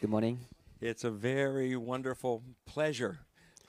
[0.00, 0.38] Good morning.
[0.80, 3.18] It's a very wonderful pleasure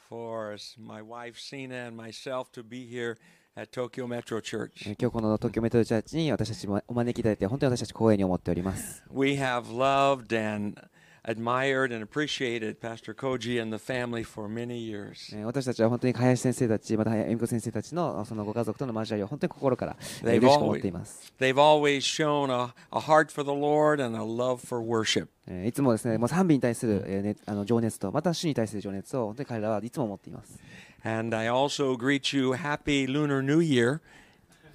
[0.09, 3.17] for us, my wife Sina and myself to be here
[3.55, 4.85] at Tokyo Metro え Church.
[4.85, 9.03] ー今日この東京メトロチャーチに私たちもお招きいただいて本当に私たち光栄に思っております。
[9.11, 10.81] We have loved and
[11.26, 15.34] admired and appreciated Pastor Koji and the family for many years.
[15.34, 21.32] えー私たちは本当に林先生たち、また恵美子先生たちのそのご家族との交わりを本当に心から嬉しく思っています。
[21.38, 25.28] They've always shown a, a heart for the Lord and a love for worship.
[25.46, 30.58] えーいつもですね、もう賛美に対する、えーね、あの情熱と、また主に対する情熱を本当に彼らはいつも持っています。
[31.04, 34.00] And I also greet you happy Lunar New Year.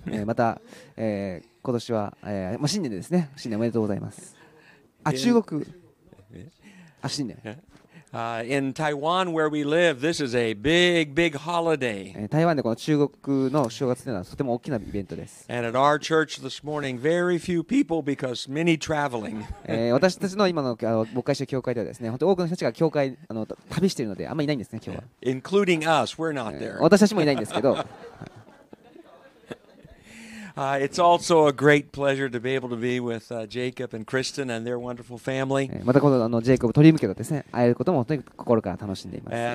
[0.07, 0.61] えーまた、
[0.97, 4.35] えー今年は、えーまあ、新年ですね、新年おめでとうございます。
[5.03, 5.65] あ、えー中国、
[7.01, 7.37] あ、新年。
[8.11, 12.11] Uh, in Taiwan, where we live, this is a big, big holiday.
[12.17, 15.45] えー台湾でこの中国の正月というのはとても大きなイベントです。
[15.47, 19.43] And at our church this morning, very few people because many traveling.
[19.65, 25.03] えー私たちの今の牧会してる教会ではですね、本当多くの人たちが教会あの旅しているので、あんまりいないんですね、今日は。
[25.21, 26.15] including us.
[26.19, 26.81] We're not えー there.
[26.81, 27.77] 私たちもいないんですけど、
[30.59, 34.49] Uh, it's also a great pleasure to be able to be with uh, Jacob and Kristen
[34.49, 35.71] and their wonderful family.
[35.71, 35.85] And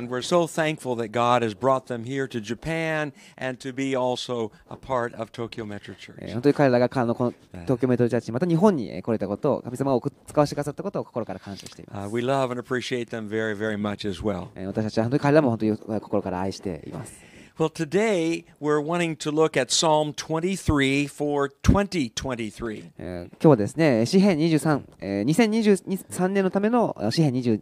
[0.08, 4.50] we're so thankful that God has brought them here to Japan and to be also
[4.70, 6.32] a part of Tokyo Metro Church.
[6.32, 12.08] 本当に彼らがあのこの東京メトロチャーチ、また日本に来れたことを、神様が使わせてくださったことを心から感謝しています。
[12.08, 14.46] Uh, we love and appreciate them very, very much as well.
[14.66, 17.33] 私たちは本当に彼らも本当に心から愛しています。
[17.59, 22.91] Well, today we're wanting to look at Psalm 23 for 2023.
[22.97, 27.61] えー今日はですね、詩編23、えー2023年のためのあ詩編 23,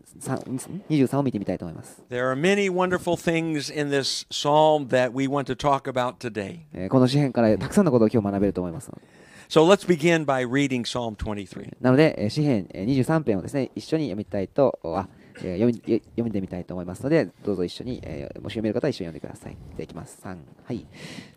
[0.88, 2.04] 23を見てみたいと思います。
[2.12, 6.60] There are many wonderful things in this psalm that we want to talk about today.
[6.74, 9.02] えーこの詩編からたくさんのことを今日学べると思いますので。
[9.50, 11.74] So let's begin by reading Psalm 23.
[11.82, 15.08] なので、えー詩編えー23編をですね、一緒に読みたいと、あ
[15.45, 19.57] え読み読んでみたいと思いますので、どうぞ一緒に、えーもし読める方は一緒に読んでください。
[19.77, 20.21] でいきます。
[20.23, 20.87] 3、はい。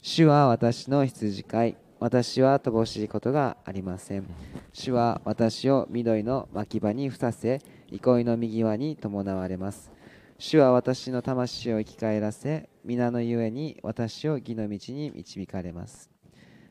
[0.01, 1.77] 主は私の羊飼い。
[1.99, 4.27] 私は乏しいことがありません。
[4.73, 9.91] 主は私を緑の牧場にふさせ、憩いの右輪に伴われます。
[10.37, 16.11] 主は私の魂を生き返らせ、皆のゆえに私を義の道に導かれます。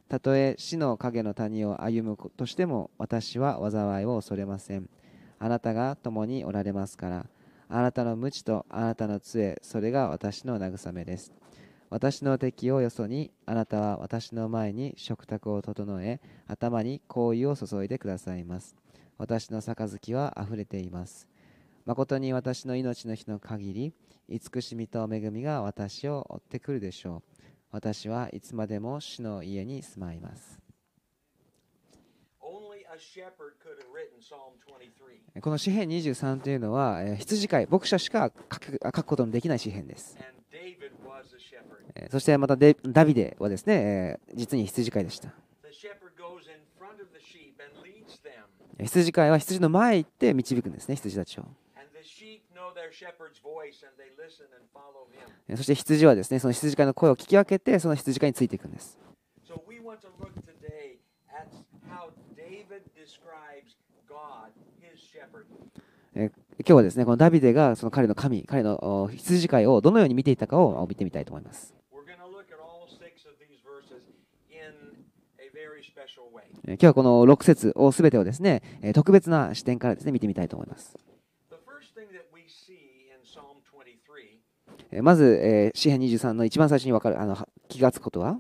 [0.09, 4.89] たとえ死の影の谷を歩むとしても私は災いを恐れません。
[5.45, 7.27] あなたが共におられますから、
[7.69, 11.35] あなたの無知とあなたの杖、それが私の慰めです。
[11.91, 18.75] 私の敵をよそに、あなたは私の前に食卓を整え、頭に香油を注いでくださいます。
[19.19, 21.29] 私の杯は溢れています。
[21.85, 23.93] 誠に私の命の日の限り、
[24.31, 27.43] 慈しみと恵みが私を追ってくるでしょう。
[27.71, 30.59] 私はいつまでも主の家に住まいます。
[32.41, 32.84] Only a shepherd could have written Psalm 23.
[35.41, 40.17] この詩編23というのは羊飼い、牧者しか書く,書くことのできない詩編です。
[42.11, 45.33] そしてまたダビデはですね実に羊飼いでした。
[48.81, 51.45] 羊飼いは羊の前へ行って導くんですね、羊たちを。
[55.57, 58.99] そして羊はですねその羊飼いの声を聞き分けてその羊飼いについていくんです。
[59.47, 59.55] So
[66.15, 71.75] えー今日はですね、このダビデがその彼の神、彼のお羊飼いをどのように見ていたかをお見てみたいと思います。
[71.93, 74.01] We're going to look at all six of these verses
[74.49, 75.05] in
[75.41, 76.45] a very special way.
[76.67, 80.97] えー今日はこの6節をすべてをですね、えー特別な視点からですね、見てみたいと思います。
[81.51, 84.39] The first thing that we see in Psalm 23,
[84.93, 88.39] えーまず、えー詩編23の一番最初に分かるあのは気がつくことは、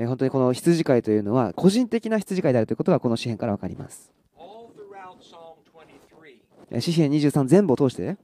[0.00, 4.12] えー本当にこの羊飼いというのは個人的な羊飼いであるということがこの詩編から分かります。
[4.38, 6.38] All throughout Psalm 23,
[6.70, 8.16] えー詩編23全部を通して、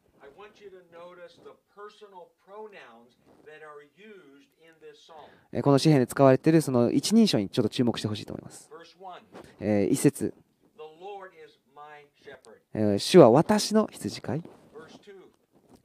[5.62, 8.70] この詩編で使われているその一人称にちょっと注目してほしいと思います。
[8.73, 9.20] Verse 1,
[9.61, 10.32] えー一節、
[12.99, 14.47] 主は私の羊飼い？Verse 2,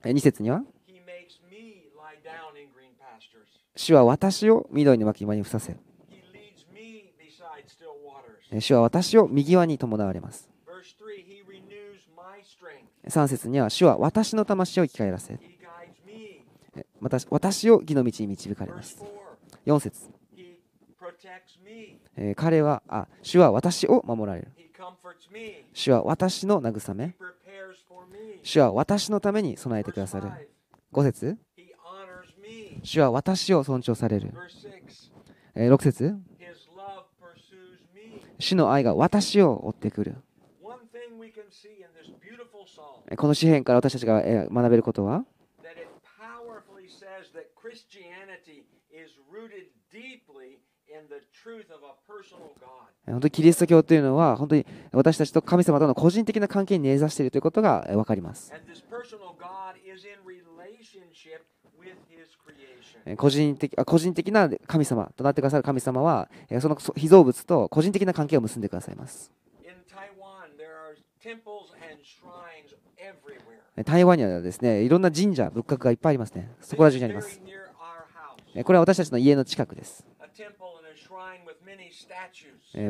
[0.06, 3.46] えー二節には、he makes me lie down in green pastures.
[3.80, 5.78] 主は私を緑の脇きに伏させ。
[8.60, 10.50] 主は私を右側に伴われます。
[13.08, 15.40] 3節には、主は私の魂を生き返らせ。
[17.00, 19.02] 私,私を義の道に導かれます。
[19.66, 20.10] 4節
[22.36, 24.52] 彼はあ主は私を守られる。
[25.72, 27.16] 主は私の慰め。
[28.44, 30.30] 主は私のために備えてくださる。
[30.92, 31.38] 5節
[32.84, 34.34] 主は私を尊重される。
[35.56, 36.16] え、6節
[38.40, 40.16] 主の愛が私を追ってくる。
[43.18, 45.26] この詩篇から私たちが学べることは、
[53.06, 58.54] 本当キリスト教というのは、本当に私たちと神様との個人的な関係に根ざしているということが分かります。
[63.18, 69.32] 個人的あ個人的な神様となってくださる神様はえーそのそ被造物と個人的な関係を結んでくださいます。
[73.86, 76.52] 台湾にはですねいろんな神社仏閣がいっぱいありますね。
[76.62, 77.40] そこら中にあります。
[78.64, 80.06] これは私たちの家の近くです。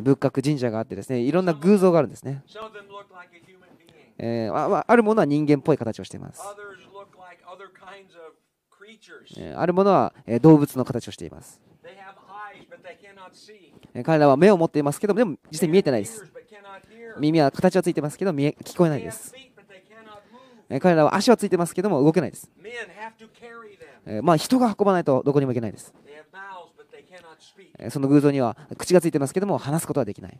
[0.02, 2.42] 仏閣神社があってですねいろんな偶像があるんですね。
[4.18, 6.42] えーあるものは人間っぽい形をしています。
[9.56, 11.60] あるものは動物の形をしています。
[14.04, 16.24] 彼らは目を持っていますけど、でも実際に見えてないです。
[17.18, 19.34] 耳は形はついてますけど見え、聞こえないです。
[20.80, 22.48] 彼らは足はついてますけども、動けないです。
[24.22, 25.92] ま、人が運ばないとどこにも行けないです。
[27.88, 30.38] その偶像には口がついてますけども、話すことはできない。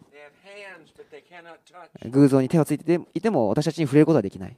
[2.05, 4.56] 偶像に手をついていても、私たちに触れることはできない。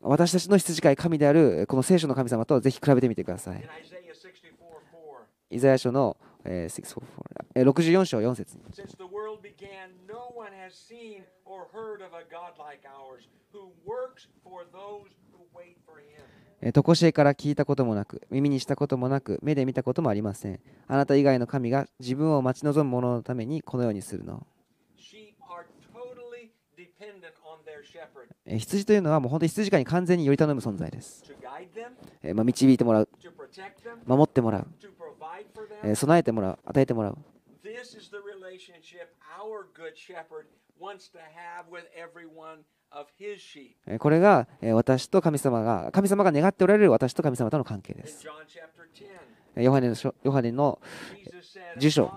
[0.00, 3.64] 私たちの羊飼い神であるこの聖書の神様とぜひ比べてみてください。
[5.50, 8.62] イザヤ書の64章4節に。
[16.72, 20.60] とこしえから聞いたこともなく、耳にしたこともなく、目で見たこともありません。
[20.88, 24.46] あなた以外の神が自分を待ち望む者のためにこのようにするの。
[28.46, 31.24] 羊というのは本当に羊飼いに完全により頼む存在です。
[32.22, 33.08] 導いてもらう、
[34.06, 37.18] 守ってもらう、備えてもらう、与えてもらう。
[43.98, 48.26] これが私と神様が神様が願っておられる私と神様との関係です。
[49.56, 49.88] ヨハネ
[50.52, 50.78] の,
[51.78, 52.12] 辞書。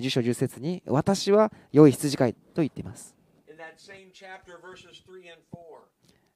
[0.00, 3.17] 辞書10節に私は良い羊飼いと言っています。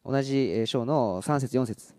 [0.05, 1.94] 同じ章の3節4節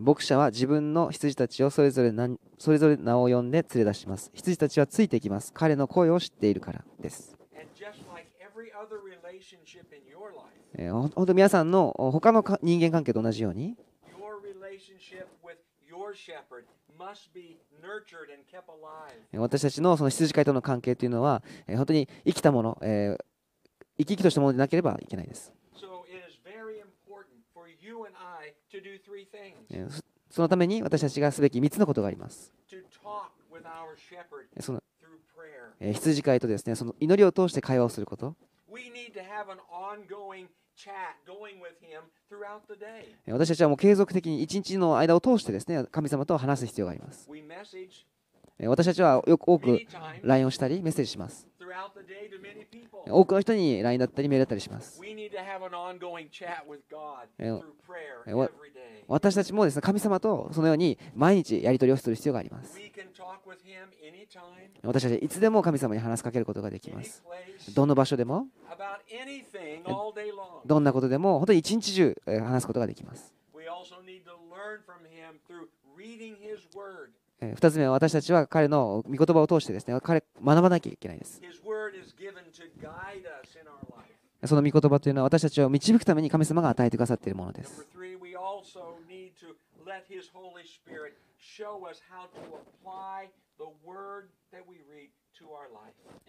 [0.00, 2.12] 牧者は自分の羊たちをそれ,ぞれ
[2.58, 4.30] それぞれ名を呼んで連れ出します。
[4.34, 5.52] 羊たちはついていきます。
[5.54, 7.34] 彼の声を知っているからです。
[10.90, 13.76] 本当、皆さんの他の人間関係と同じように、
[19.38, 23.24] 私たちのその羊飼いとの関係というのは、えー本当に生きたもの、えー
[23.98, 25.86] 生き生きとしたものでなければいけないです、そ
[30.28, 32.52] そのために私たちがすべき3つのことがあります、
[34.60, 34.82] その
[35.92, 38.36] 羊飼いとですねその祈りを通して会話をすること、
[43.28, 47.28] 私たちはもう継続的に一日の間を通してですね神様と話す必要があります。
[48.58, 49.80] 私たちはよく多く
[50.22, 51.46] LINE をしたりメッセージします。
[53.08, 55.00] 多くの人に LINE だったりメールだったりします。
[59.08, 62.78] 私たちもですね神様とそのように毎日やり取りをする必要があります。
[64.82, 67.22] 私たちはいつでも神様に話しかけることができます。
[67.74, 68.46] どの場所でも、
[70.64, 73.32] どんなことでも、本当に一日中話すことができます。
[77.40, 81.40] 2つ目は私たちは彼の御言葉を通してですね彼学ばなきゃいけないです。
[84.44, 87.86] その御言葉というのは私たちを導くために神様が与えてくださっているものです。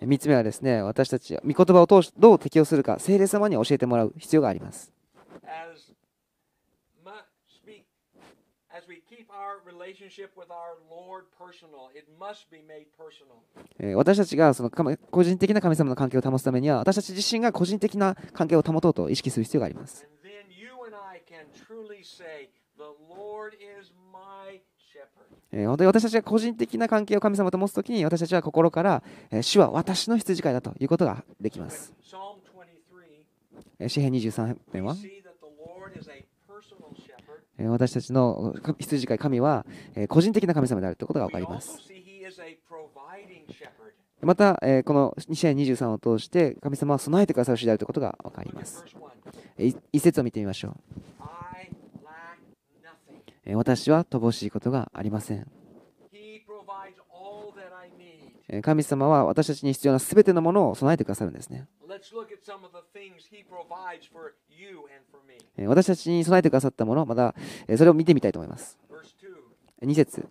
[0.01, 4.93] 3つ目はですね、私たち、御言葉を通しどう適用するか、聖霊様に教えてもらう必要があります。
[13.96, 20.07] 私たちがその個人的な神様の関係を保つためには、私たち自身が個人的な関係を保とうと意識する必要があります。
[25.51, 31.94] えー本当に私たちが個人的な関係を神様と持つときに私たちは心から、えー主は私の羊飼いだということができます。
[32.04, 32.68] Psalm 23,
[33.80, 34.96] えー詩編23 we 編は、
[37.72, 41.80] 私たちのか羊飼い神は、えー個人的な神様であるということが分かります。
[44.22, 48.84] また、えーこの2023を通して神様は備えてくださる主であるということが分かります。
[48.84, 49.08] Verse 1.
[49.60, 50.74] えーい一節を見てみましょう
[51.20, 51.72] I
[52.04, 52.38] lack
[52.84, 53.22] nothing.
[53.27, 55.50] えー私は乏しいことがありません。
[58.62, 61.68] 神様は私たちに必要な全てのものを備えてくださるんですね。
[65.66, 67.36] 私たちに備えてくださったもの、また
[67.75, 68.77] それを見てみたいと思います。
[69.82, 70.27] 2節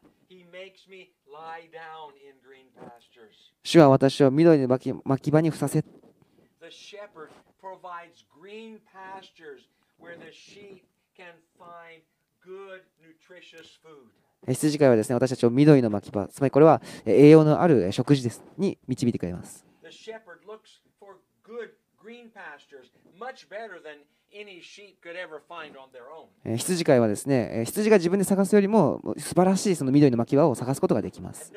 [3.62, 4.92] 主は私を緑の巻
[5.22, 5.84] き,場にふさせ。
[14.46, 19.66] 羊飼いはですね、私たちを緑の牧場、つまりこれは栄養のある食事です、に導いてくれます。
[26.56, 31.52] 羊飼いはですね、羊が自分で探すよりも素晴らしいその緑の牧場を探すことができます。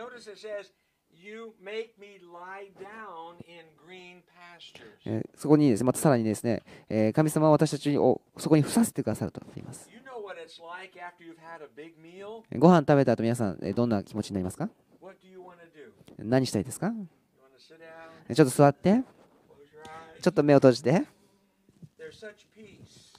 [5.36, 6.64] そこにですね、またさらにですね、
[7.14, 9.90] 神様は私たちをそこに伏させてくださると言います。
[12.58, 14.70] ご飯食べた後皆さん、どんな気持ちになりますか？
[16.18, 16.92] 何したいですか？
[18.34, 19.04] ちょっと座って、
[20.22, 21.04] ちょっと目を閉じて、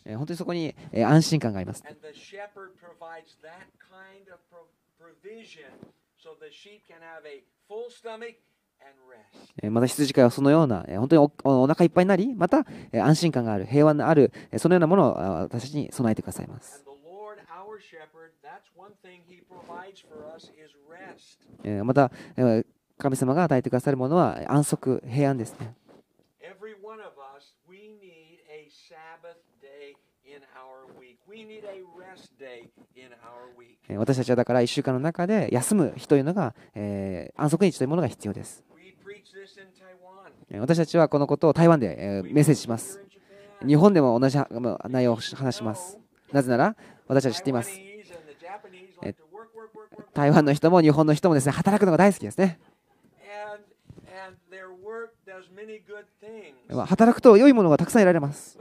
[0.06, 1.84] 本当にそこに安心感があります。
[9.70, 16.84] また羊飼いはそのような本当にお,お腹いっぱいになりまた安心感がある平和のあるそのようなものを私に備えてくださいます。
[21.84, 22.66] またえー
[22.99, 25.75] 神様が与えてくださるものはえー安息平安ですね
[26.42, 29.94] Every one of us, we need a Sabbath day
[30.26, 31.16] in our week.
[31.28, 33.78] We need a rest day in our week.
[33.88, 38.62] えー私たちはだから1週間の中で休む日というのが、えー安息日というものが必要です。
[38.76, 40.32] We preach this in Taiwan.
[40.50, 43.00] えー私たちはこのことを台湾で、えーメッセージします.
[43.66, 44.38] 日本でも同じ
[44.88, 45.99] 内容を話します。
[46.32, 46.76] なぜなら
[47.10, 47.70] 私たち知っています。
[50.14, 52.60] 台湾の人も日本の人もですね働くのが大好きですね。
[56.86, 58.56] 働くと良いものがたくさん得られます。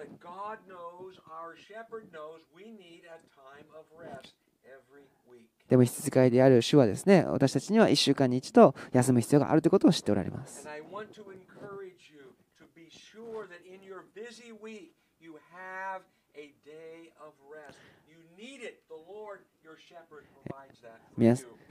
[5.69, 10.67] でも、羊飼いである主はですね私たちには1週間に1度休む必要があるということを知っておられます。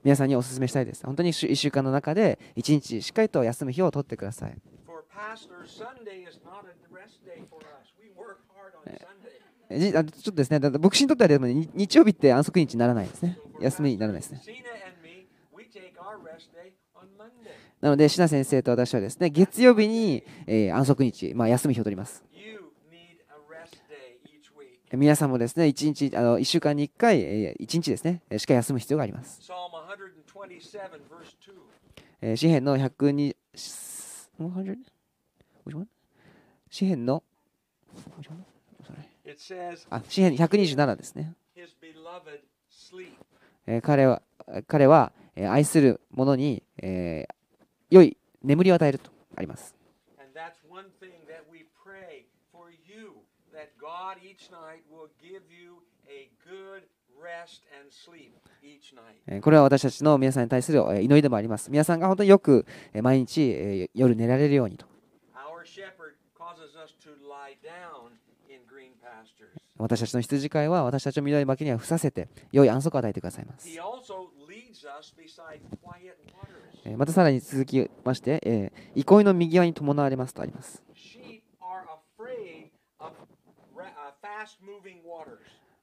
[0.04, 1.04] 皆さんにお勧めしたいです。
[1.04, 4.56] 本当に1週間の中で1日しっかりと休む日を取ってください。
[9.70, 11.40] ちょっとですね、牧師にとっては
[11.74, 13.38] 日曜日って安息日にならないですね。
[13.60, 14.40] 休みにならないですね。
[17.80, 22.24] なので、シナ先生と私はですね月曜日に安息日、まあ、休む日を取ります。
[24.96, 29.40] 皆さんもですね、1日、あの1週間に1回、え1日ですね、えーしっかり休む必要があります。
[29.42, 29.54] Psalm
[29.86, 31.52] 127, verse 2.
[32.22, 33.36] えー詩篇の102、
[34.38, 34.78] 100?
[35.66, 35.86] Which one?
[36.70, 37.22] 詩篇の、
[40.08, 41.34] 詩篇127ですね。
[41.54, 42.40] His beloved
[42.70, 43.12] sleep.
[43.66, 44.22] えー彼は、
[44.66, 47.34] 彼は、えー愛する者に、えー
[47.90, 49.74] 良い眠りを与えるとあります。
[50.18, 53.12] And that's one thing that we pray for you
[53.52, 53.68] that
[53.98, 56.84] God each night will give you a good
[57.20, 58.30] rest and sleep
[58.62, 59.40] each night.
[59.40, 61.68] これは私たちの皆さんに対する祈りでもあります。
[61.68, 62.64] 皆さんが本当によく
[63.02, 64.86] 毎日夜寝られるようにと。
[69.78, 73.68] 私たちの羊飼いは私たちの緑巻には伏させて良い安息を与えてくださいます。
[76.96, 80.84] またさらに続きまして、憩いの右側に伴われますとあります。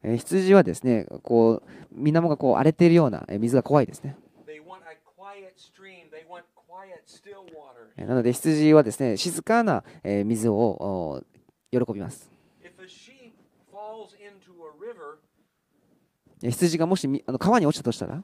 [0.03, 4.15] えー羊はですね、こう水面がこう荒れているようなえー水が怖いですね。
[4.45, 6.09] They want a quiet stream.
[6.11, 7.89] They want quiet, still water.
[7.97, 11.23] えーなので羊はですね、静かなえー水をお
[11.71, 12.29] 喜びます。
[12.61, 13.31] If a sheep
[13.71, 15.17] falls into a river,
[16.43, 18.21] えー羊がもしみあの川に落ちたとしたら、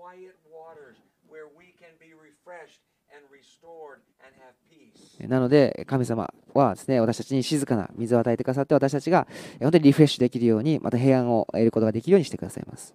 [5.29, 12.95] なので神様はですね私たちに静かな水を与えてくださって私たちがえー本当にリフレッシュできるようにまた平安を得ることができるようにしてくださいます。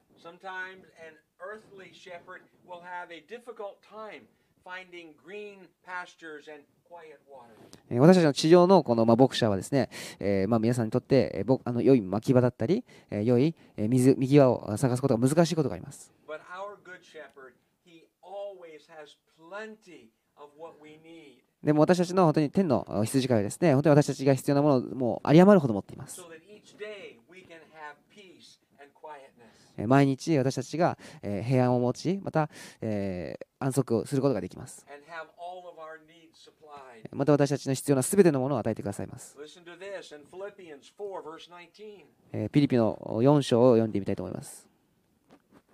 [7.99, 9.89] 私たちの地上のこのまあ牧者はですね、
[10.19, 16.11] えーまあ皆さんにとって、えあの良い牧場だったり、えー良いえー水右輪を探すことが難しいことがあります。
[21.63, 26.21] でも私たちの本当に天のあ羊飼いはですね、本当に私たちが必要なものをもう有り余るほど持っています。
[26.21, 29.73] so that each day we can have peace and quietness.
[29.77, 32.49] えー毎日私たちが、えー平安を持ち、また、
[32.81, 34.85] えー安息をすることができます。
[37.11, 39.35] また私たちの必要なすべてのものを与えてくださいます。
[39.37, 42.05] Listen to this in Philippians 4, verse 19.
[42.31, 44.68] えーピリピの4章を読んでみたいと思います。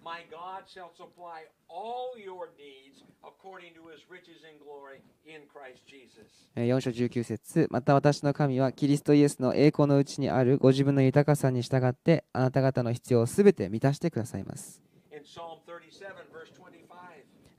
[0.05, 5.81] My God shall supply all your needs according to his riches in glory in Christ
[5.87, 6.45] Jesus.
[6.55, 14.79] えー4章19節また私の神はキリストイエスの栄光のうちにあるご自分の豊かさに従ってあなた方の必要をすべて満たしてくださいます。
[15.11, 16.85] In Psalm 37, verse 25,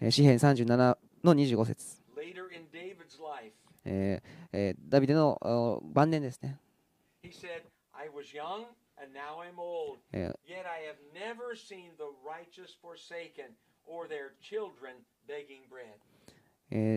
[0.02, 3.50] えー詩編37の25節、later in David's life,
[3.84, 6.60] えーえーダビデのお晩年ですね。
[7.24, 7.62] he said,
[7.92, 8.66] I was young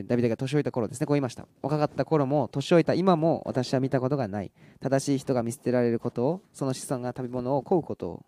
[0.07, 1.47] ダビデが年老いた頃ですね、こう言いました。
[1.61, 4.51] 若かった頃も、年老いた今も、私は見たことがない。
[4.79, 8.25] 正しい人が見捨てられることを、その子孫が食べ物を買うことを。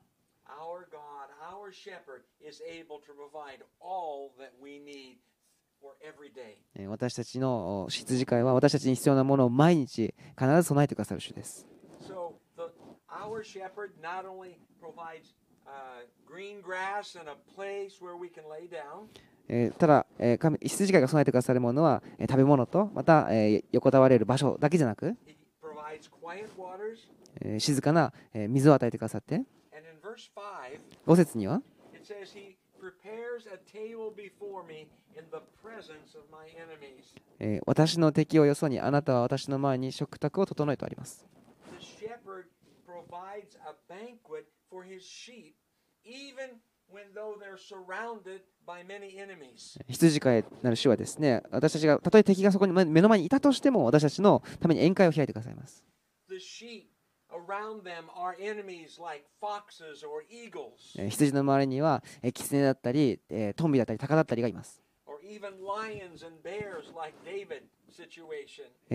[6.88, 11.68] 私たちの羊飼いは、私たちに必要なものを毎日、必ず備えてくださる主です。
[19.78, 20.06] ただ、
[20.62, 23.28] 羊飼いが備えてくださるものは食べ物とまた
[23.72, 25.16] 横たわれる場所だけじゃなく
[27.58, 29.44] 静かな水を与えてくださって。
[31.06, 31.62] 5節には
[37.66, 41.26] 私の敵をよそにあなたは私の前に食卓を整えてあります。
[43.12, 45.56] Provides a banquet for his sheep,
[46.06, 49.78] even when though they're surrounded by many enemies.
[49.90, 55.84] 羊飼いなる主はですね、私たちがたとえ敵がそこに目目の前にいたとしても、私たちのために宴会を開いてくださいます。
[56.30, 56.86] The sheep
[57.34, 64.82] around them are enemies like foxes or eagles, えー羊の周りには、えー狐だったり、えートンビだったり、鷹だったりがいます。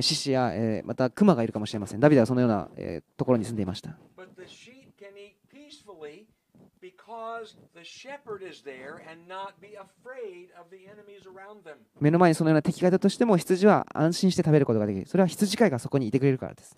[0.03, 2.01] 獅子や、えー、また熊がいるかもしれません。
[2.01, 3.97] ダビデはそのような、え、ところに住んでいました。
[12.01, 16.77] 目の前にそのような敵がいたとしても羊は安心して食べることができるそれは羊飼いがそこにいてくれるからです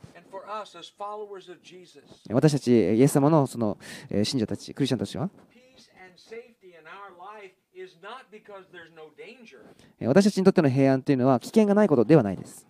[2.31, 3.77] 私たちイエス様のその
[4.25, 5.29] 信者たちクリスチャンたちは
[10.01, 12.67] 私たちにとっての平安というのは危険がないことではないです。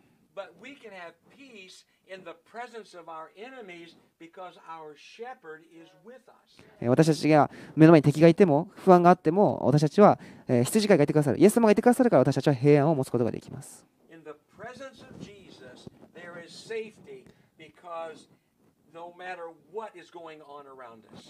[6.80, 10.18] 私たちが目の前に敵がいても不安があっても私たちは
[10.64, 11.38] 羊飼いがいてくださる。
[11.38, 13.86] イエス様がいてくださるから私たちは平安を持つことができます。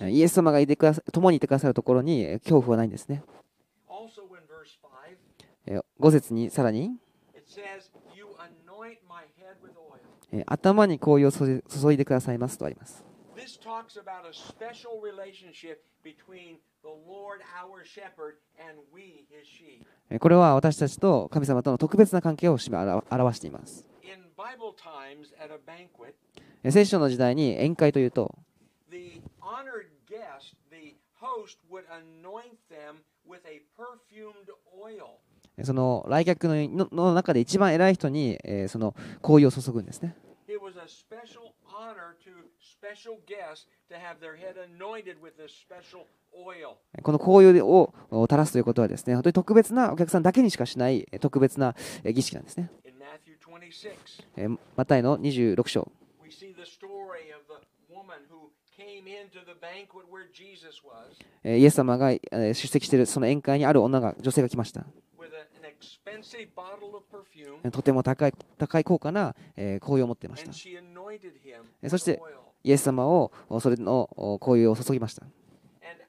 [0.08, 3.22] イエス様がいてくださ共にいてくださるところに恐怖はないんですね。
[5.68, 6.96] 5節にさらに
[10.46, 13.04] 頭に紅葉を注いでくださいますとあります。
[20.20, 23.86] これは私たちと神様との特別な関係を表しています。
[26.70, 28.34] 聖書の時代に宴会というと、
[35.64, 40.14] その来客の,の,中で一番偉い人に、えー、その好意を注ぐんですね。
[47.02, 47.92] この紅葉を
[48.26, 52.70] 垂らすということはですね、本当に特別なお客さんだけにしかしない特別な儀式なんですね。
[54.76, 55.90] マタイの26章。
[61.44, 64.86] イエス様が出席しているその宴会にある女が女性が来ました。
[67.70, 70.56] とても高い高い高価なえー香油を持っていました and。
[70.56, 72.48] she anointed him え with そして、oil.
[72.64, 75.22] イエス様をおそれのお香油を注ぎました。
[75.22, 75.32] And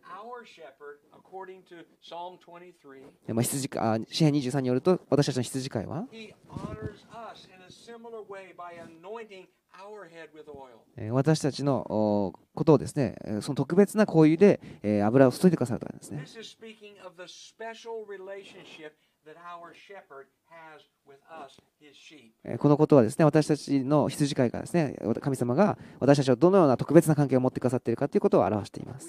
[0.03, 6.07] our shepherd, according to Psalm 23, えーまあ、羊かあ詩編23によると、私たちの羊飼いは、
[11.11, 16.25] 私たちのおことをですね、えーその特別な香油で、えー油を注いでくださるからですね。
[22.57, 29.07] このことはですね私たちの羊飼いがですね神様が私たちをどのような特別な関係を持ってくださっているかということを表しています。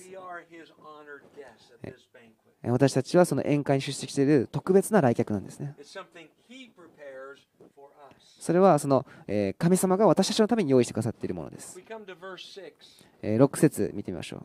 [2.62, 5.74] 私たちはその宴会に出席している特別な来客なんですね。
[8.40, 9.06] それはその
[9.58, 11.78] 神様が私たちのために用意してくださっているものです。
[13.22, 14.40] 6節見てみましょう。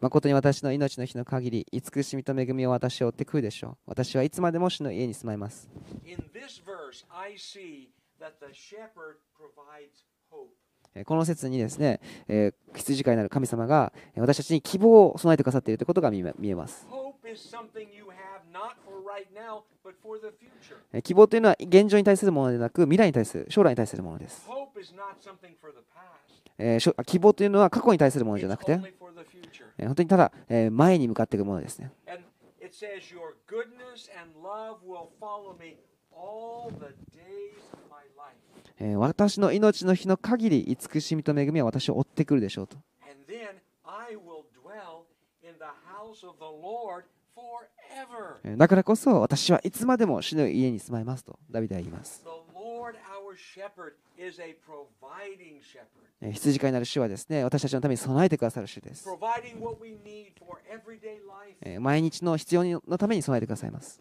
[0.00, 3.76] 誠に私の命の日の限り、慈しみと恵みを私を追ってくるでしょう。
[3.86, 5.68] 私はいつまでも主の家に住まいます。
[11.04, 12.00] この説にですね、
[12.74, 16.86] 羊飼いなる神様が私たちに希望を備えてくださっているということが見えます。
[21.02, 24.48] 希望というのは現状に対するものでなく未来に対する将来に対するものです。
[27.06, 28.76] 希望というのは過去に対するものじゃなくて、
[29.78, 30.32] 本当にただ
[30.70, 31.92] 前に向かっていくものですね。
[38.96, 42.76] 私の命の日の限り、慈しみと恵みは私を追ってくるでしょうと。
[48.56, 52.24] だからこそ、私はいつまでも死ぬ家に住まいますと、ダビデは言います。
[56.20, 59.08] 羊飼いになる主はですね私たちのために備えてくださる主です。
[61.80, 64.00] 毎日の必要のために備えてくださいます。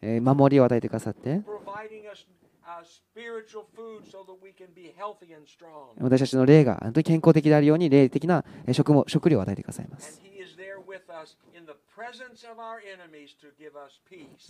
[0.00, 1.42] 守りを与えてくださって、
[5.98, 10.20] 私たちの霊が本当に健康的であるように、霊的な食,も食料を与えてくださいます。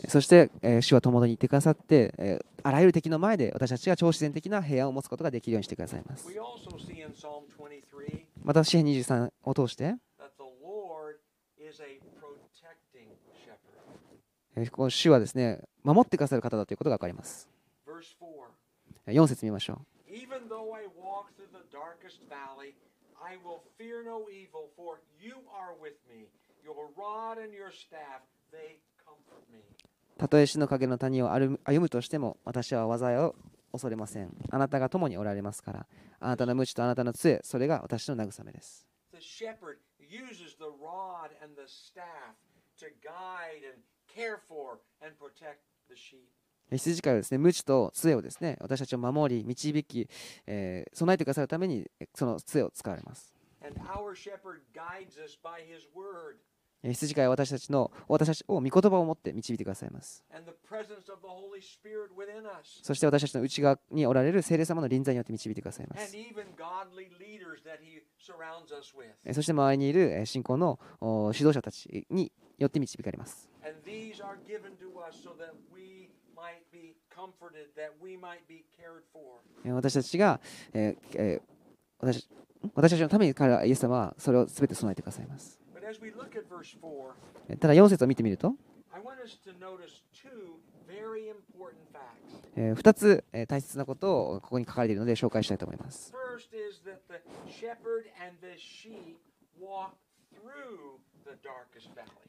[0.09, 6.29] そして、えー、主は共にいてくださって、えー、あらゆる敵の前で私たちが超自然的な平安を持つことができるようにしてくださいます。
[8.45, 9.95] また、詩編23を通して、
[14.91, 17.49] 主はですね守ってくださる方だということが分かります。
[19.07, 19.77] 4節見ましょう。
[30.19, 33.37] たとえ死の影の谷を歩むとしても私は災いを
[33.73, 34.35] 恐れません。
[34.51, 35.87] あなたが共におられますから。
[36.21, 38.87] あなたの無知とあなたの杖それが私の慰めです。
[46.71, 50.09] 羊飼いはですね無知と杖をですね私たちを守り導き、
[50.47, 53.38] 備えてくださるためにその杖を使われます。
[56.83, 60.25] 羊飼いは私たちの私たちを御言葉を持って導いてくださいます。
[62.83, 66.17] そして私たちの内側におられる聖霊様の臨在によって導いてくださいます。
[69.33, 70.79] そして周りにいる信仰の
[71.35, 73.49] 指導者たちによって導かれます。
[79.65, 80.41] 私たちが、
[80.73, 81.43] えー、
[81.99, 82.29] 私
[82.75, 85.59] 私たちのために彼らイエス様はそれを全て備えてくださいます。
[87.61, 88.55] ただ4節を見てみると、
[92.57, 96.13] 2つ大切なことをここに書かれているので紹介したいと思います。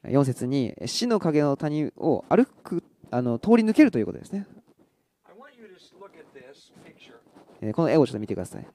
[0.03, 4.45] 4節に死の影の谷を歩くあの通り抜けるということですね。
[7.73, 8.67] この絵をちょっと見てください。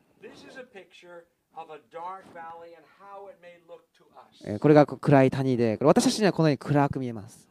[4.61, 7.49] これが暗い谷で、私たちにはこのように暗く見えます。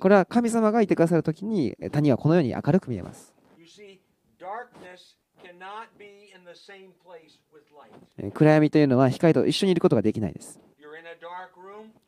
[0.00, 3.34] これは神様がいてくださるときに谷はこのように明るく見えます。
[8.34, 10.58] 暗闇というのは光と一緒にいることができないです。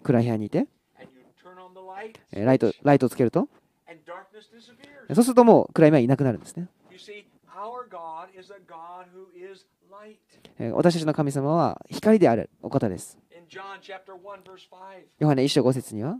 [0.02, 0.66] 暗い部屋にいて、
[2.32, 3.48] ライト,ライトをつけると、
[5.14, 6.68] そうするともう暗闇はいなくなるんですね。
[10.72, 13.18] 私たちの神様は光であるお方です。
[15.18, 16.18] ヨハネ1章5節には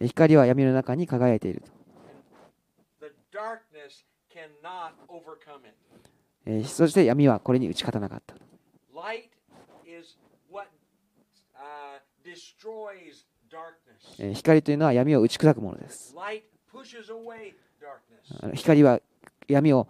[0.00, 1.70] 光は闇の中に輝いていると。
[6.64, 8.34] そして闇はこれに打ち勝なかった。
[14.34, 16.14] 光というのは闇を打ち砕くものです。
[18.54, 19.00] 光は
[19.46, 19.86] 闇を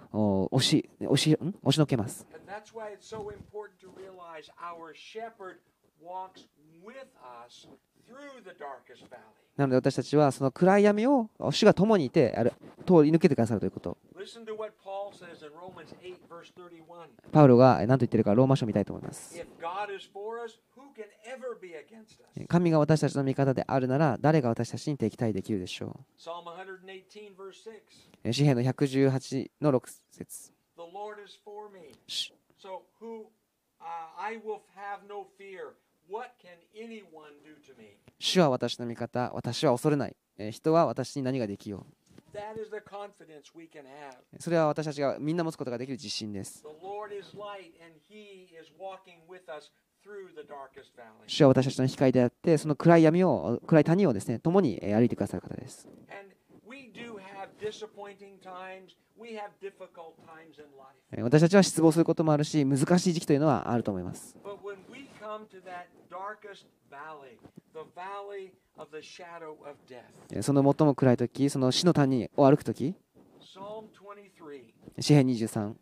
[0.52, 1.36] 押し,押し,
[1.78, 2.26] のけます。
[9.56, 12.52] なので私たちはその暗い闇を主が共にいてある
[12.86, 13.98] 通り抜けてくださるということ。
[17.32, 19.36] パウロが何と言っているかローマ書を見たいと思います。
[22.48, 27.70] 神が私たちの味方であるなら誰が私たちに敵対できるでしょ Psalm 118, verse
[28.24, 28.30] 6.
[28.30, 28.32] う。
[28.32, 31.94] 詩篇の118の6節 The Lord is for me.
[32.06, 33.26] し So who
[33.80, 33.84] uh,
[34.18, 35.74] I will have no fear.
[36.10, 37.98] What can anyone do to me?
[38.18, 40.16] 主は私の味方、私は恐れない。
[40.38, 41.86] えー人は私に何ができよ.
[44.38, 44.42] う。
[44.42, 46.64] それは私たちがみんな持つことができる自信です。
[51.26, 55.88] 主は私たちの光であって、その暗い闇を、暗い谷をですね、共に歩いてくださる方です。
[61.22, 64.36] 私たちは失望することもあるし、難しい時期というのはあると思います。
[70.40, 72.94] その最も暗い時、その死の谷を歩く時、
[75.00, 75.74] 詩編23。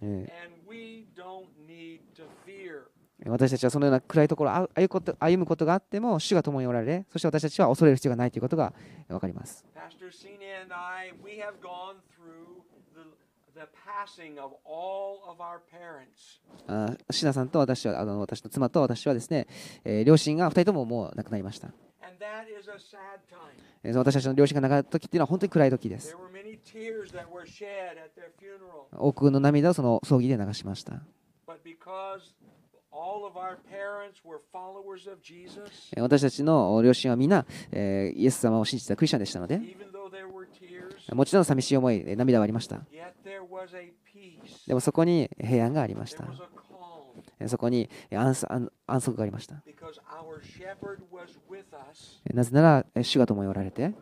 [0.00, 2.84] え and we don't need to fear.
[3.24, 8.72] ー私たちはそのような暗いところをこと歩むことがあっても、主が共におられ、そして私たちは恐れる必要がないということが
[9.08, 9.64] 分かります。
[17.10, 19.46] シナさんと私はあの私の妻と私はですね、
[19.84, 21.68] えー両親が2人とももう亡くなりました。
[22.00, 23.38] And that is a sad time.
[23.82, 26.18] えーその私たちの両親が亡くなった時っていうのは本当に暗い時です There。
[26.18, 28.86] were many tears that were shed at their funeral.
[28.92, 31.02] 多くの涙をその葬儀で流しました。
[36.00, 39.60] 私たちの両親は皆、イエス様を信じたクリシチャンでしたので、
[41.12, 42.80] もちろん寂しい思い、涙はありました。
[44.66, 46.26] でもそこに平安がありました。
[47.46, 48.46] そこに安,
[48.88, 49.62] 息がありました。
[52.34, 53.94] なぜなら、主が共におられて、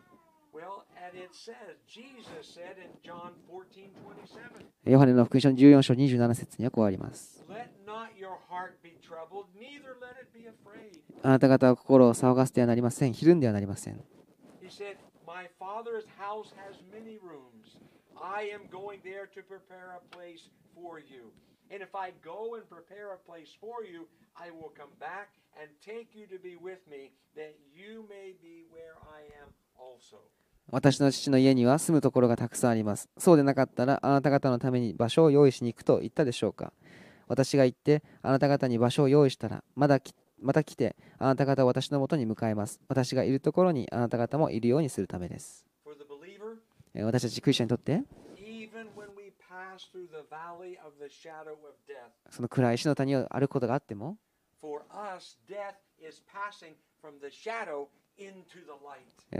[4.85, 7.45] ヨハネの福音書14章27節にはこうあります。
[11.23, 13.13] あなた方は心を騒がせてはなりません。
[13.13, 13.99] ひるんではなりません。
[30.69, 33.09] 私の父の家には住むところがたくさんあります。
[33.17, 36.73] そうでなかったら、あなた方のために場所を用意しに行くと言ったでしょうか。
[37.27, 42.79] 私が行って、あなた方に場所を用意したら、まだきまた来て、あなた方を私のもとに迎えます。
[42.87, 45.65] 私がいるところにあなた方もいるようにするためです。
[47.03, 48.03] 私たちクリスチャンにとって、
[52.29, 54.17] その暗い死の谷を歩くことがあっても、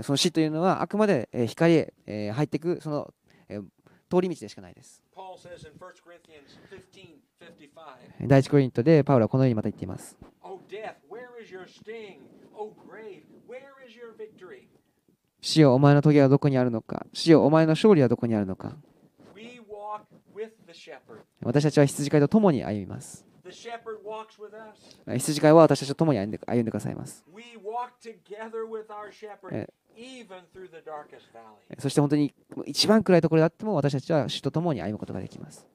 [0.04, 3.13] その死というのはあくまでえー光へえー入っていくその
[3.50, 3.65] えー
[4.10, 5.02] 通り道でしかないです。
[8.19, 10.17] 第1コリントでパウロはこのようにまた言っています。
[15.39, 17.06] 死よお前の棘はどこにあるのか？
[17.13, 18.76] 死よお前の勝利はどこにあるのか？
[21.41, 23.26] 私たちは羊飼いと共に歩みます。
[23.45, 27.23] 羊飼いは私たちと共に歩んで,歩んでくださいます。
[31.80, 32.34] そして本当に
[32.65, 35.65] 一番暗いところであっても私たちは死と共に歩むことができます。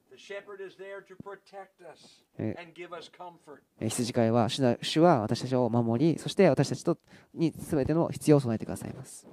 [3.81, 6.97] 羊飼いは主,主は私たちを守りそして私たちと
[7.33, 9.27] にべての必要を備えてくださいます。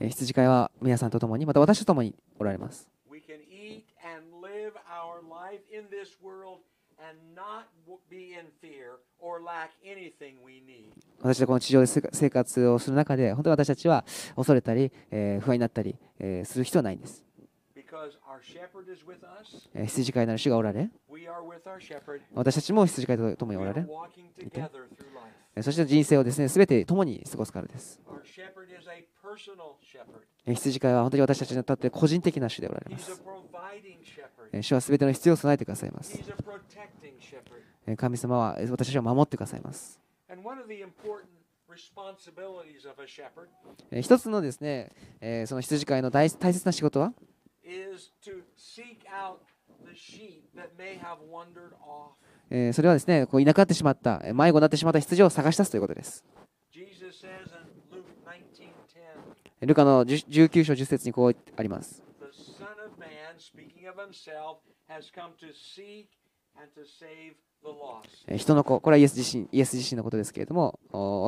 [0.00, 2.90] 羊飼いは皆さんとともにまた私ともにおられます。
[11.20, 14.04] 私はこの地上で生活をする中で本当に私たちは
[14.36, 17.24] 恐れたり、えー、不安になったり、えー、する人はないんです。
[19.74, 20.90] 羊飼いなる主がおられ、
[22.34, 23.86] 私たちも羊飼いと共におられ、
[25.62, 28.00] そして人生をですね全て共に過ごすからです。
[30.46, 33.22] 羊飼いは本当に私たちにとって個人的な主でおられます。
[34.60, 36.18] 主は全ての必要を備えてくださいます。
[37.96, 40.00] 神様は私たちを守ってくださいます。
[44.00, 44.92] 一つのですね
[45.46, 47.12] その羊飼いの,大切な仕事は、
[52.72, 56.22] それはですね、いなくなってしまった、迷子になってしまった羊を探し出すということです。
[59.62, 62.02] ルカの19章10節にこうあります。
[68.36, 70.78] 人の子、これはイエス自身,イエス自身のことですけれども、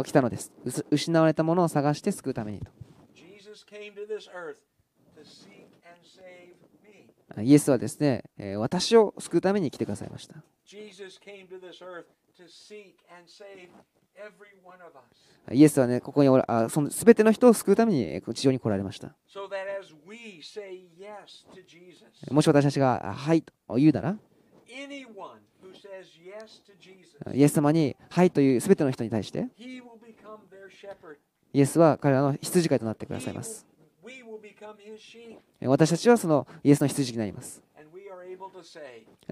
[0.04, 0.52] 起きたのです。
[0.90, 2.70] 失われたものを探して救うためにと。
[7.42, 8.24] イエスはですね、
[8.56, 10.36] 私を救うために来てくださいました。
[15.52, 19.14] イエスはね、ここにおら、すべての人を救うために地上に来られました。
[22.30, 24.18] もし私たちが、はいと言うなら、
[27.32, 29.46] イエス様に、はいというすべての人に対して、
[31.52, 33.66] イエスは彼らの羊飼いとなってくださいます。
[35.66, 37.62] 私たちはそのイエスの羊になります。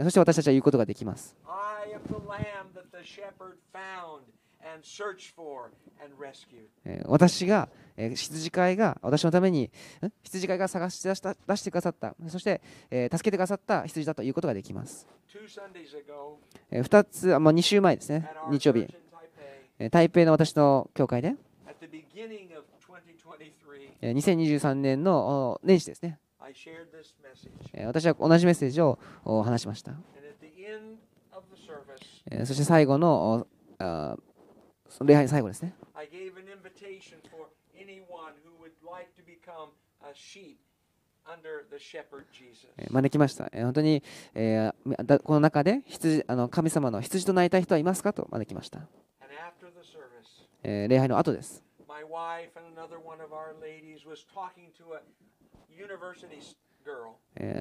[0.03, 1.37] そして私たちは言うことができます。
[1.47, 4.23] I am the lamb that the shepherd found
[4.64, 5.70] and searched for
[6.03, 6.68] and rescued.
[6.85, 9.70] えー私が、えー羊飼いが私のためにん
[10.23, 16.37] 羊飼いが探し出した出してくださったそして、えー助けてくださった羊だということができます、Two Sundays ago
[16.70, 18.87] え2つあ、まあ、2週前ですね日曜日
[19.90, 21.35] 台北の私の教会で
[24.03, 26.19] 2023年の年始ですね。
[27.87, 28.99] 私は同じメッセージを
[29.43, 29.93] 話しました。
[32.45, 33.47] そして最後の
[35.03, 35.75] 礼拝の最後ですね。
[42.91, 43.51] 招きました。
[43.55, 44.03] 本当に
[45.25, 45.83] この中で
[46.51, 48.13] 神様の羊とないたい人はいますか？
[48.13, 48.81] と招きました。
[50.63, 51.63] 礼拝の後です。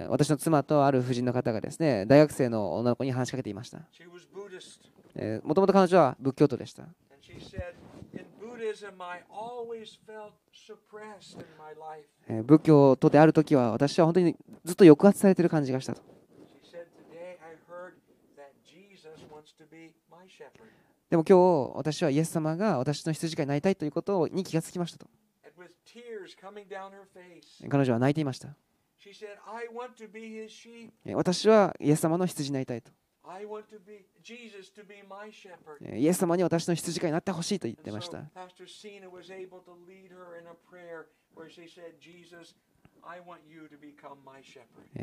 [0.09, 3.79] 私の妻とある夫人の方がですね、大学生の女の子に話しかけていました。
[5.43, 6.83] もともと彼女は仏教徒でした。
[12.43, 16.01] 仏教徒であるときは私は本当にずっと抑圧されている感じがしたと。
[21.09, 25.07] でも今日私はイエス様が私の羊飼いになりたいということに気がつきましたと。
[27.69, 28.55] 彼女は泣いていました。
[31.13, 32.91] 私はイエス様の羊になりたいと。
[35.95, 38.17] イエス様に私の羊飼いになってほしいと言ってました。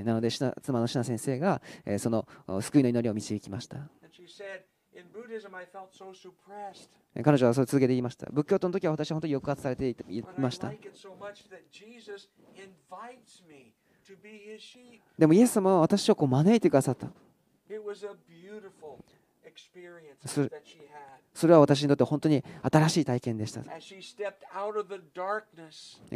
[0.02, 1.62] なので、妻のシナ先生が
[1.98, 2.26] その
[2.60, 3.88] 救いの祈りを導きました。
[7.22, 8.26] 彼女はそれ続けて言いました。
[8.30, 10.72] 仏教徒の時は私は本当に抑圧されていました。
[15.18, 17.06] でもイエス様は私をこう招いてくださった。
[20.26, 20.50] それ,
[21.32, 23.62] それは私にとって本当に新しい体験でした。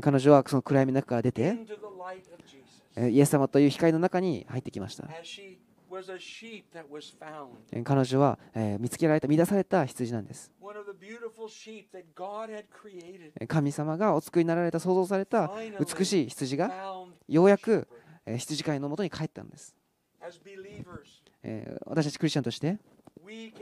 [0.01, 1.57] 彼女はその暗闇の中から出て、
[2.97, 5.09] イエス様という光の中に入ってきました。
[7.85, 8.39] 彼女は
[8.81, 10.51] 見つけられた、乱された羊なんです。
[13.49, 16.95] 神様がお作りになられた、創造された美しい羊が、
[17.29, 17.87] ようやく
[18.27, 19.77] 羊飼いのもとに帰ったんです。
[21.87, 22.79] 私たちクリスチャンとして、
[23.27, 23.53] 2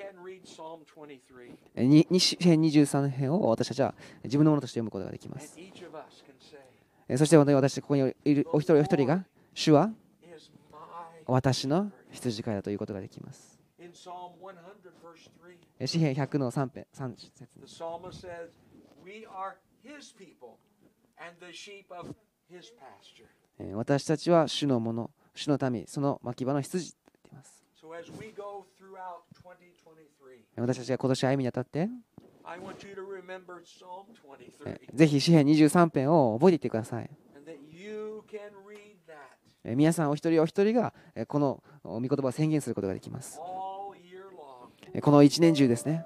[2.40, 5.56] 編23編を私たちは自分のものとして読むことができます。
[7.16, 9.92] そして私、ここにいるお一人お一人が、主は
[11.26, 13.58] 私の羊飼いだということができます。
[16.14, 16.86] 100の3編
[23.74, 27.64] 私たちは主のもの、主の民、その牧場の羊と言っています。
[30.56, 31.88] 私たちが今年歩みにあたって、
[34.94, 37.10] ぜひ詩篇23編を覚えていってください。
[39.64, 43.38] 皆さんお一人お一人がえーこのお御言葉を宣言することができます。
[43.38, 46.04] この一年中ですね。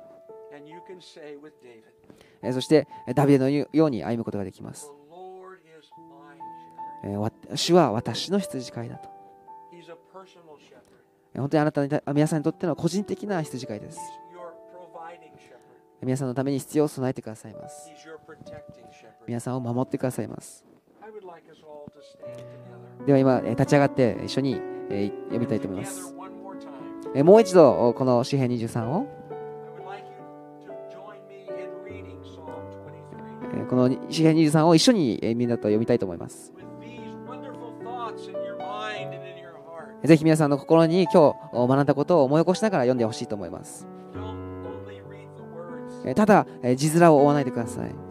[2.53, 4.91] そしてえーダビデのように歩むことができます。
[7.55, 9.09] 主は私の羊飼いだと。
[11.37, 13.99] 本当にあなたに皆さんにとっての個人的な羊飼いです。
[16.03, 17.91] 皆さんのために必要を備えてくださいます。
[19.26, 20.64] 皆さんを守ってくださいます。
[23.07, 26.14] では今立ち上がって一緒に読みたいと思います。
[27.14, 29.07] もう一度この詩編23を。
[33.68, 36.53] この詩編23を一緒にみんなと読みたいと思います。
[40.05, 43.89] ぜひ皆さんの心に今日学んだことを思い起こしながら読んでほしいと思います。
[46.14, 48.05] ただ字面を追わないでください。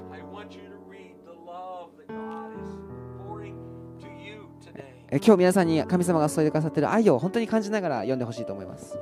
[5.09, 8.97] え今日皆さんに神様が注いでくださっている愛を本当に感じながら読んでほしいと思います。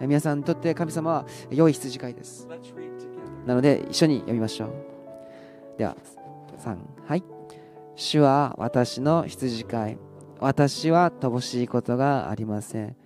[0.00, 2.48] え皆さんにとって神様は良い羊飼いです。
[3.46, 4.70] なので一緒に読みましょう。
[5.78, 5.96] では
[6.58, 6.76] 3
[7.06, 7.24] はい。
[7.94, 9.98] 主は私の羊飼い。
[10.40, 12.96] 私は乏しいことがありません。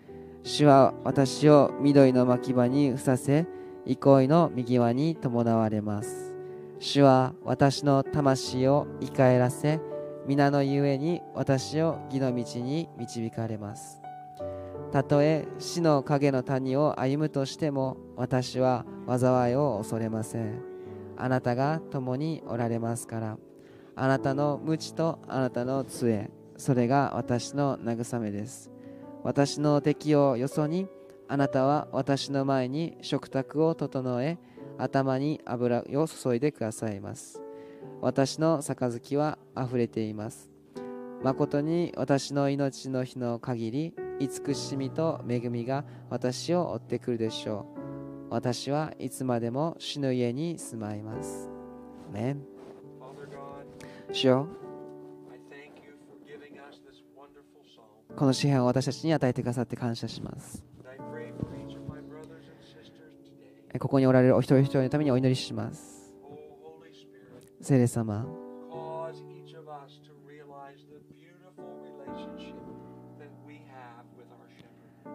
[0.43, 3.47] 主は私を緑の牧場にふさせ
[3.87, 6.35] 憩いの右輪に伴われます。
[6.79, 9.81] 主は私の魂を生き返らせ
[10.27, 14.01] 皆のゆえに私を義の道に導かれます。
[14.93, 20.63] たとえ死の影の谷を歩むとしても私は災いを恐れません。
[21.17, 23.39] あなたが共におられますから。
[23.95, 26.31] あなたの鞭とあなたの杖。
[26.57, 28.71] それが私の慰めです。
[29.25, 30.87] 私の敵をよそに
[31.27, 34.39] あなたは私の前に食卓を整え
[34.79, 37.41] 頭に油を注いでくださいます。
[38.01, 40.51] 私の杯はあふれています。
[41.23, 47.67] 誠に私の命の日の限り慈しみと恵みが私を追ってくるでしょ
[48.29, 48.35] う。
[48.35, 51.49] 私はいつまでも主の家に住まいます。
[52.09, 52.43] アメン
[52.99, 54.49] Father God, 主よ.
[58.17, 60.65] この詩篇を私たちに与えてくださって感謝します.
[63.79, 65.91] ここにおられるお一人一人のためにお祈りします。
[65.91, 65.92] Oh,
[67.63, 68.27] 聖霊様。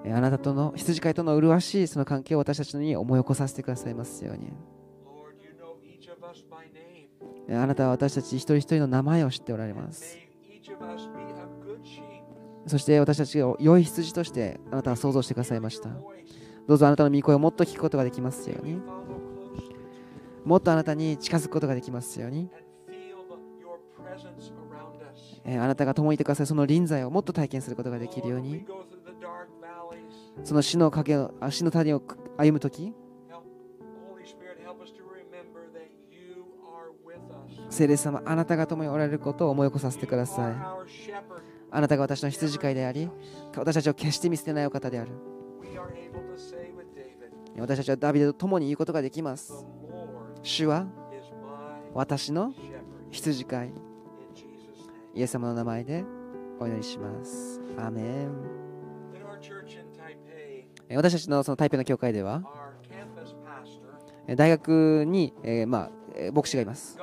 [0.09, 4.53] あなたとの羊飼いとの麗しいその関係を私たちに思い起こさせてくださいますように。
[7.49, 10.17] あなたは私たち一人一人の名前を知っておられます。
[12.65, 15.89] そして私たちを良い羊としてあなたは想像してくださいました
[16.67, 18.81] どうぞあなたの御声をもっと聞くことができますように。
[20.47, 22.49] もっとあなたに近づくことができますように。
[25.45, 26.47] あなたが共にいてください。
[26.47, 28.65] その臨在をもっと体験することができるように。
[30.45, 31.17] その死の,影
[31.49, 32.01] 死の谷を
[32.37, 32.93] 歩むとき
[37.69, 40.55] 聖霊様あなたが共におられることを思い起こさせてください。
[41.71, 43.09] あなたが私の羊飼いであり
[43.55, 45.11] 私たちを決して見捨てないお方である。
[47.57, 49.65] 私たちはダビデと共に言うことができます。
[50.47, 50.87] 主は
[51.93, 52.53] 私の
[53.11, 53.71] 羊飼い。
[55.13, 56.05] イエス様の名前で
[56.57, 57.59] お祈りします。
[57.77, 58.31] アメン
[60.95, 62.43] 私たちの,その台北の教会では、
[64.37, 66.97] 大学に、えまあ、牧師がいます。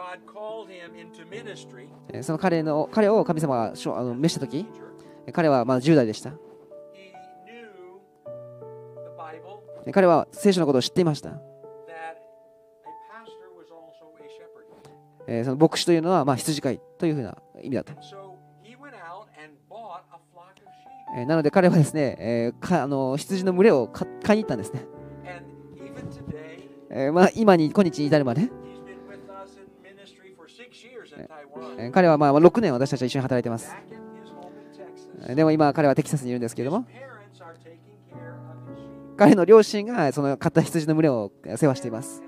[2.23, 3.75] その彼,の彼を神様が
[4.15, 4.67] 召したとき、
[5.35, 6.33] 彼はまだ10代でした。
[9.93, 11.39] 彼は聖書のことを知っていました。
[15.27, 17.93] えー、その牧師というのはまあ羊飼いというふうな意味だと。
[21.17, 24.07] えー、なので彼はですね、えーかあの、羊の群れを買
[24.37, 24.85] いに行ったんですね。
[26.91, 28.51] えーまあ、今に、今日に至るまで。
[31.79, 33.75] えー、彼はまあ6年私たちは一緒に働いています。
[35.35, 36.87] でも今彼はテキサスにいるんですけれども、
[39.17, 42.23] 彼の両親がその買った羊の群れを世話しています。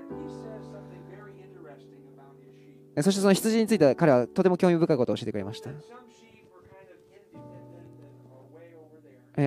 [3.01, 5.69] そしてその羊については彼はとても興味深いことを教えてくれました。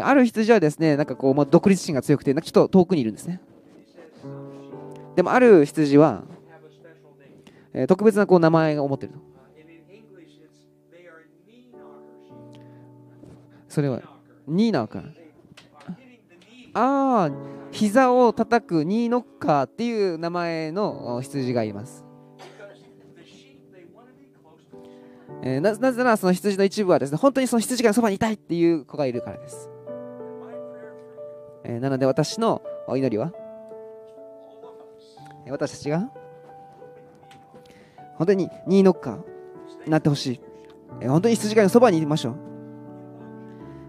[0.02, 3.40] ある羊はですね、なんかこう、まあ、独立心が強くて、なんかちょっと遠くにいるんですね。
[5.16, 6.22] でもある羊は、
[7.72, 9.20] え、特別なこう名前を持っていると。
[13.68, 14.00] それは、
[14.46, 15.12] ニーナーカー。
[16.72, 17.30] ああ、
[17.72, 22.04] 膝を叩くニーノッカーっていう名前の羊がいます。
[25.42, 29.70] えーなぜならその羊の一部はですね本当にその羊がそばにいたいっていう子がいるからです、
[31.64, 33.32] えーなので私のお祈りは
[35.48, 36.10] 私たちが
[38.16, 39.16] 本当にニーノッカー
[39.86, 40.40] になってほしい、
[41.00, 42.36] えー本当に羊飼いのそばにいましょう、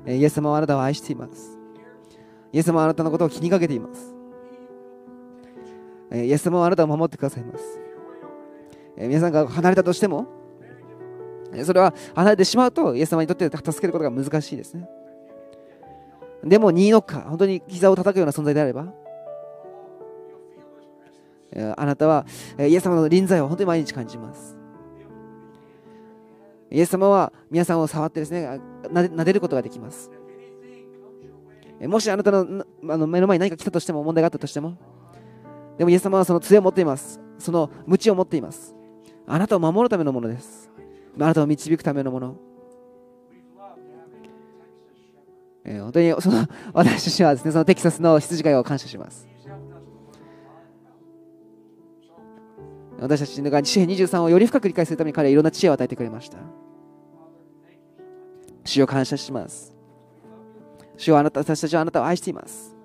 [0.06, 1.58] えーイエス様はあなたを愛しています。
[2.54, 4.16] イエス様はあなたのことを気にかけています、
[6.12, 7.80] えーイエス様はあなたを守ってくださいます、
[8.98, 10.28] えー皆さんが離れたとしても
[11.64, 14.88] それは離れてしまうとイエス様にとって助けることが難しいですね
[16.44, 18.94] でもニーノッカ本当に膝を叩くような存在であれば
[21.76, 22.26] あなたは
[22.58, 24.58] イエス様の臨在を本当に毎日感じます。
[26.72, 30.10] イエス様は皆さんを触ってですね、撫でることができます。
[31.82, 34.78] もしあなたのあの目の前に何か来たとしても、問題があったとしても、
[35.78, 37.20] でもイエス様はその杖を持っています。
[37.38, 38.74] その鞭を持っています。
[39.28, 40.71] あなたを守るためのものです。
[41.20, 42.36] あなたを導くためのもの
[45.64, 49.28] えー、本当にその 私たちはです、ね、そのテキサスの羊飼いを感謝します。
[53.00, 56.38] 私たちが詩二23をより深く理解するために彼はいろんな知恵を与えてくれました。
[58.64, 59.76] 主を感謝します。
[60.98, 62.76] 主をあなた私たちはあなたを愛しています。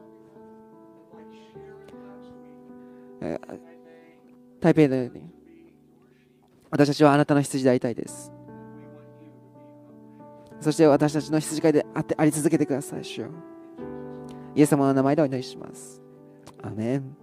[3.21, 3.59] えー、
[4.61, 5.36] 台北のように。
[6.71, 8.33] 私たちはあなたの羊でありたいです。
[10.61, 13.29] そして私たちの羊飼いであってあり続けてください主よ。
[14.55, 16.01] イエス様の名前でお祈りします。
[16.63, 17.17] アメン。